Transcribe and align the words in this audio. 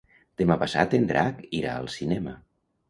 Demà 0.41 0.57
passat 0.63 0.95
en 0.99 1.05
Drac 1.13 1.47
irà 1.61 1.77
al 1.77 1.95
cinema. 1.99 2.37